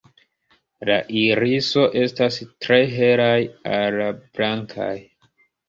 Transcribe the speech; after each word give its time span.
La 0.89 0.95
iriso 1.23 1.83
estas 2.05 2.41
tre 2.67 2.81
helaj 2.97 3.37
al 3.77 4.01
blankaj. 4.17 4.93